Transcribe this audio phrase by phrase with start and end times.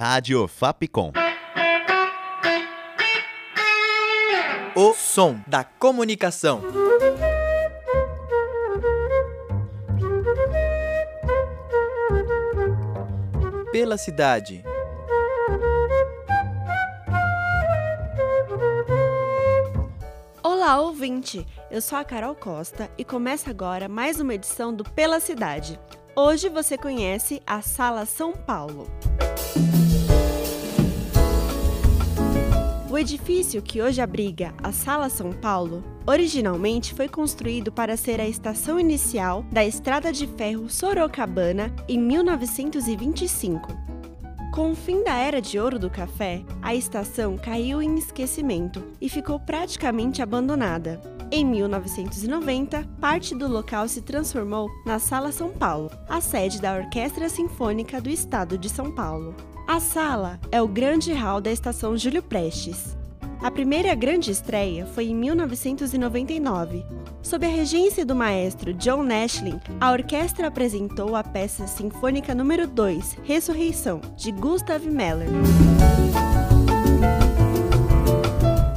[0.00, 1.12] Rádio Fapcom.
[4.74, 6.62] O som da comunicação.
[13.70, 14.64] Pela cidade.
[20.42, 21.46] Olá, ouvinte!
[21.70, 25.78] Eu sou a Carol Costa e começa agora mais uma edição do Pela Cidade.
[26.16, 28.86] Hoje você conhece a Sala São Paulo.
[33.00, 38.78] Edifício que hoje abriga a Sala São Paulo originalmente foi construído para ser a estação
[38.78, 43.68] inicial da Estrada de Ferro Sorocabana em 1925.
[44.52, 49.08] Com o fim da era de ouro do café, a estação caiu em esquecimento e
[49.08, 51.00] ficou praticamente abandonada.
[51.30, 57.28] Em 1990, parte do local se transformou na Sala São Paulo, a sede da Orquestra
[57.28, 59.36] Sinfônica do Estado de São Paulo.
[59.70, 62.98] A sala é o grande hall da estação Júlio Prestes.
[63.40, 66.84] A primeira grande estreia foi em 1999.
[67.22, 73.18] Sob a regência do maestro John Nashlin, a orquestra apresentou a peça sinfônica número 2,
[73.22, 75.28] Ressurreição, de Gustav Mahler.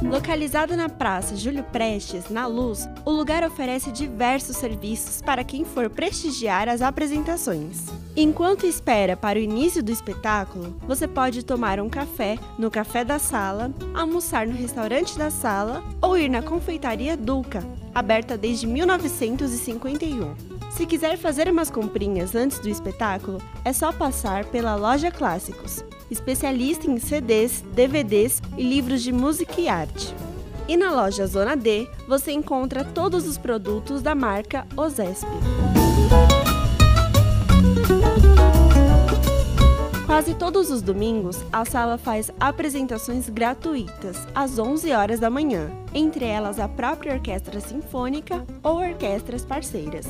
[0.00, 5.90] Localizada na Praça Júlio Prestes, na Luz, o lugar oferece diversos serviços para quem for
[5.90, 7.88] prestigiar as apresentações.
[8.16, 13.18] Enquanto espera para o início do espetáculo, você pode tomar um café no café da
[13.18, 20.32] sala, almoçar no restaurante da sala ou ir na confeitaria Duca, aberta desde 1951.
[20.70, 26.88] Se quiser fazer umas comprinhas antes do espetáculo, é só passar pela Loja Clássicos, especialista
[26.88, 30.14] em CDs, DVDs e livros de música e arte.
[30.68, 35.26] E na loja Zona D, você encontra todos os produtos da marca Ozesp.
[40.14, 46.24] Quase todos os domingos, a sala faz apresentações gratuitas às 11 horas da manhã, entre
[46.24, 50.06] elas a própria orquestra sinfônica ou orquestras parceiras.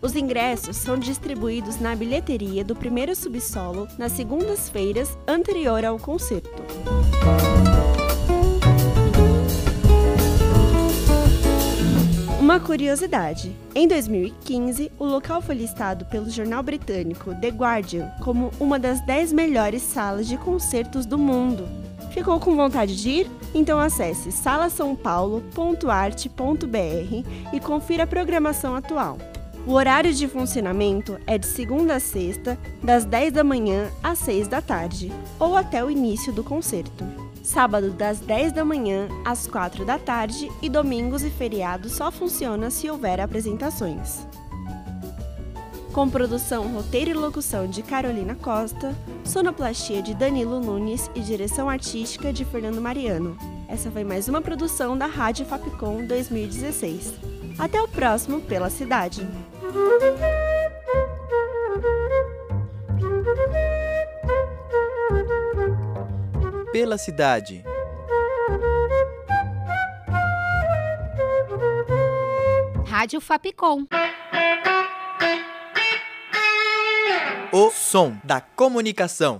[0.00, 6.62] Os ingressos são distribuídos na bilheteria do primeiro subsolo nas segundas-feiras anterior ao concerto.
[12.74, 19.00] Curiosidade: em 2015, o local foi listado pelo jornal britânico The Guardian como uma das
[19.06, 21.68] 10 melhores salas de concertos do mundo.
[22.10, 23.30] Ficou com vontade de ir?
[23.54, 29.18] Então acesse salasaopaulo.arte.br e confira a programação atual.
[29.64, 34.48] O horário de funcionamento é de segunda a sexta, das 10 da manhã às 6
[34.48, 37.23] da tarde, ou até o início do concerto.
[37.44, 42.70] Sábado, das 10 da manhã às 4 da tarde e domingos e feriados só funciona
[42.70, 44.26] se houver apresentações.
[45.92, 52.32] Com produção, roteiro e locução de Carolina Costa, sonoplastia de Danilo Nunes e direção artística
[52.32, 53.36] de Fernando Mariano.
[53.68, 57.12] Essa foi mais uma produção da Rádio Fapcom 2016.
[57.58, 59.28] Até o próximo Pela Cidade!
[66.74, 67.62] Pela cidade.
[72.84, 73.86] Rádio Fapcom.
[77.52, 79.32] O som da comunicação.